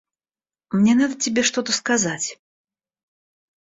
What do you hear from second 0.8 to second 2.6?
надо тебе что-то сказать.